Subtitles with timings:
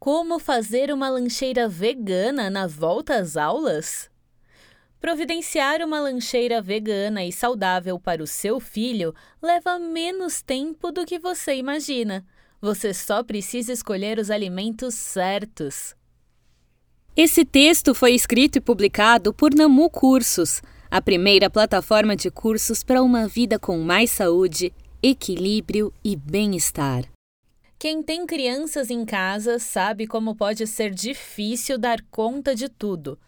[0.00, 4.08] Como fazer uma lancheira vegana na volta às aulas?
[4.98, 11.18] Providenciar uma lancheira vegana e saudável para o seu filho leva menos tempo do que
[11.18, 12.24] você imagina.
[12.62, 15.94] Você só precisa escolher os alimentos certos.
[17.14, 23.02] Esse texto foi escrito e publicado por Namu Cursos, a primeira plataforma de cursos para
[23.02, 24.72] uma vida com mais saúde,
[25.02, 27.04] equilíbrio e bem-estar.
[27.80, 33.18] Quem tem crianças em casa sabe como pode ser difícil dar conta de tudo.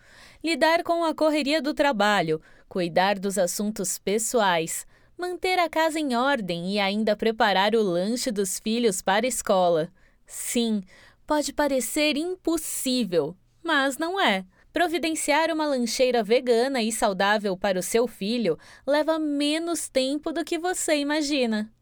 [0.45, 2.39] Lidar com a correria do trabalho,
[2.69, 8.59] cuidar dos assuntos pessoais, manter a casa em ordem e ainda preparar o lanche dos
[8.59, 9.91] filhos para a escola.
[10.27, 10.83] Sim,
[11.27, 14.45] pode parecer impossível, mas não é.
[14.71, 20.59] Providenciar uma lancheira vegana e saudável para o seu filho leva menos tempo do que
[20.59, 21.73] você imagina.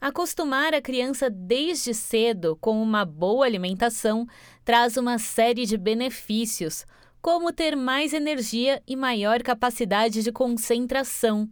[0.00, 4.26] Acostumar a criança desde cedo com uma boa alimentação
[4.64, 6.86] traz uma série de benefícios,
[7.20, 11.48] como ter mais energia e maior capacidade de concentração.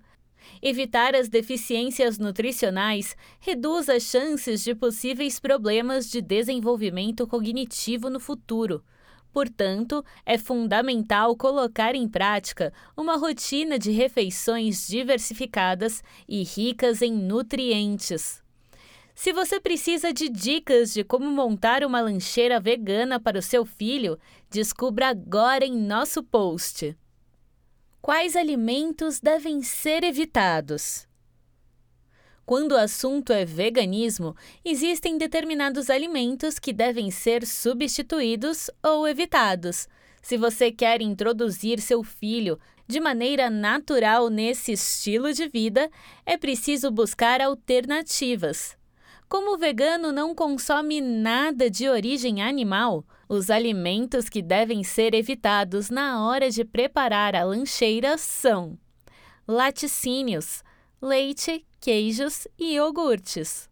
[0.62, 8.84] Evitar as deficiências nutricionais reduz as chances de possíveis problemas de desenvolvimento cognitivo no futuro.
[9.36, 18.42] Portanto, é fundamental colocar em prática uma rotina de refeições diversificadas e ricas em nutrientes.
[19.14, 24.18] Se você precisa de dicas de como montar uma lancheira vegana para o seu filho,
[24.48, 26.96] descubra agora em nosso post.
[28.00, 31.06] Quais alimentos devem ser evitados?
[32.46, 39.88] Quando o assunto é veganismo, existem determinados alimentos que devem ser substituídos ou evitados.
[40.22, 45.90] Se você quer introduzir seu filho de maneira natural nesse estilo de vida,
[46.24, 48.76] é preciso buscar alternativas.
[49.28, 55.90] Como o vegano não consome nada de origem animal, os alimentos que devem ser evitados
[55.90, 58.78] na hora de preparar a lancheira são
[59.48, 60.62] laticínios,
[61.02, 63.68] leite, queijos e iogurtes,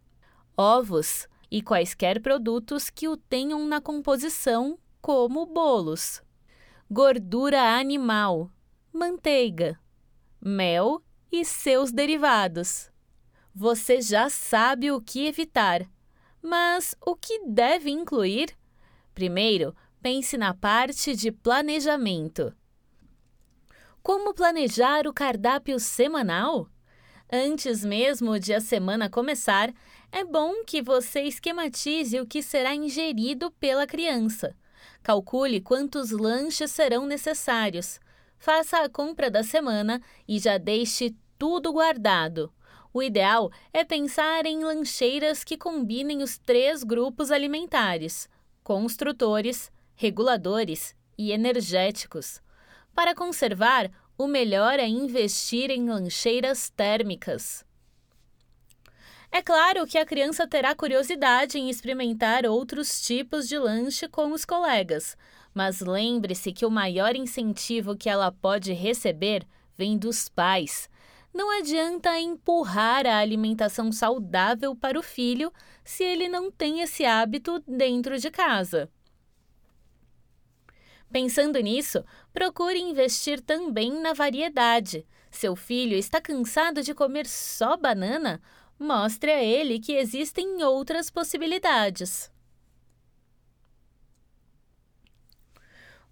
[0.57, 6.23] ovos e quaisquer produtos que o tenham na composição, como bolos,
[6.91, 8.51] gordura animal,
[8.93, 9.79] manteiga,
[10.41, 12.93] mel e seus derivados
[13.55, 15.89] você já sabe o que evitar.
[16.43, 18.51] Mas o que deve incluir?
[19.15, 22.53] Primeiro, pense na parte de planejamento.
[24.03, 26.69] Como planejar o cardápio semanal?
[27.33, 29.73] Antes mesmo de a semana começar,
[30.13, 34.55] é bom que você esquematize o que será ingerido pela criança.
[35.03, 37.99] Calcule quantos lanches serão necessários.
[38.39, 42.53] Faça a compra da semana e já deixe tudo guardado.
[42.93, 48.29] O ideal é pensar em lancheiras que combinem os três grupos alimentares:
[48.63, 52.41] construtores, reguladores e energéticos.
[52.95, 57.65] Para conservar, o melhor é investir em lancheiras térmicas.
[59.31, 64.45] É claro que a criança terá curiosidade em experimentar outros tipos de lanche com os
[64.45, 65.17] colegas,
[65.53, 69.45] mas lembre-se que o maior incentivo que ela pode receber
[69.77, 70.89] vem dos pais
[71.35, 75.53] não adianta empurrar a alimentação saudável para o filho
[75.85, 78.89] se ele não tem esse hábito dentro de casa.
[81.15, 85.07] Pensando nisso, procure investir também na variedade.
[85.31, 88.43] Seu filho está cansado de comer só banana?
[88.77, 92.33] Mostre a ele que existem outras possibilidades.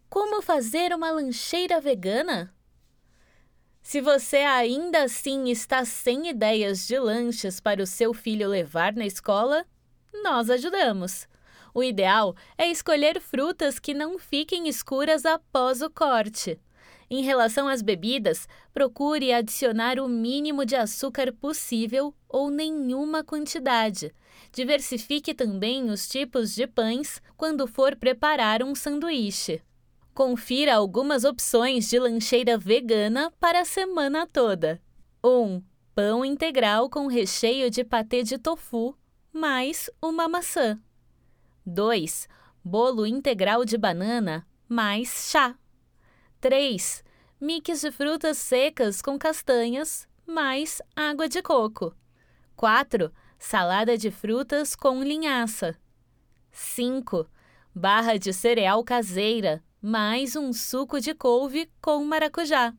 [0.08, 2.54] Como fazer uma lancheira vegana?
[3.82, 9.04] Se você ainda assim está sem ideias de lanches para o seu filho levar na
[9.04, 9.66] escola,
[10.22, 11.26] nós ajudamos.
[11.74, 16.58] O ideal é escolher frutas que não fiquem escuras após o corte.
[17.10, 24.14] Em relação às bebidas, procure adicionar o mínimo de açúcar possível ou nenhuma quantidade.
[24.50, 29.62] Diversifique também os tipos de pães quando for preparar um sanduíche.
[30.14, 34.80] Confira algumas opções de lancheira vegana para a semana toda.
[35.24, 35.28] 1.
[35.28, 35.62] Um,
[35.94, 38.96] pão integral com recheio de patê de tofu,
[39.32, 40.78] mais uma maçã.
[41.64, 42.28] 2.
[42.64, 45.56] Bolo integral de banana, mais chá.
[46.40, 47.04] 3.
[47.40, 51.94] Mix de frutas secas com castanhas, mais água de coco.
[52.56, 53.12] 4.
[53.38, 55.76] Salada de frutas com linhaça.
[56.50, 57.26] 5.
[57.74, 62.74] Barra de cereal caseira, mais um suco de couve com maracujá.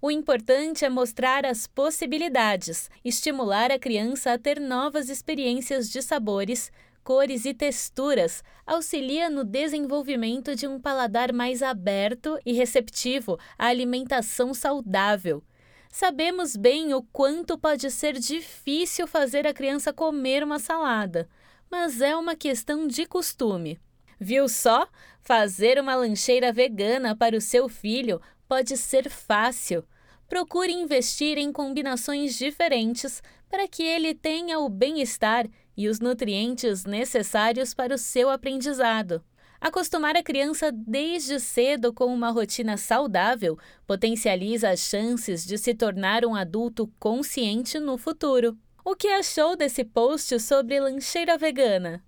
[0.00, 6.72] O importante é mostrar as possibilidades, estimular a criança a ter novas experiências de sabores,
[7.02, 14.54] cores e texturas auxilia no desenvolvimento de um paladar mais aberto e receptivo à alimentação
[14.54, 15.42] saudável.
[15.90, 21.28] Sabemos bem o quanto pode ser difícil fazer a criança comer uma salada,
[21.70, 23.78] mas é uma questão de costume.
[24.18, 24.88] Viu só?
[25.20, 29.84] Fazer uma lancheira vegana para o seu filho pode ser fácil.
[30.28, 35.46] Procure investir em combinações diferentes para que ele tenha o bem-estar
[35.76, 39.22] e os nutrientes necessários para o seu aprendizado.
[39.60, 46.24] Acostumar a criança desde cedo com uma rotina saudável potencializa as chances de se tornar
[46.24, 48.58] um adulto consciente no futuro.
[48.84, 52.02] O que achou desse post sobre lancheira vegana?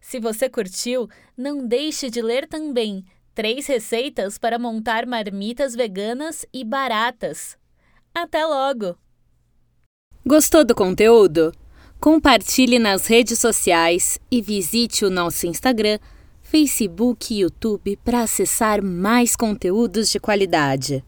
[0.00, 3.04] Se você curtiu, não deixe de ler também
[3.34, 7.56] três receitas para montar marmitas veganas e baratas.
[8.14, 8.98] Até logo!
[10.26, 11.52] Gostou do conteúdo?
[12.00, 15.98] Compartilhe nas redes sociais e visite o nosso Instagram,
[16.40, 21.02] Facebook e YouTube para acessar mais conteúdos de qualidade.